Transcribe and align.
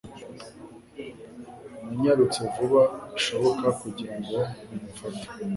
Nanyarutse 1.87 2.39
vuba 2.53 2.81
bishoboka 3.13 3.67
kugira 3.81 4.15
ngo 4.21 4.39
mumufate 4.69 5.25